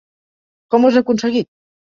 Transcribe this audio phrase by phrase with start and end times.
[0.75, 1.51] Com ho has aconseguit?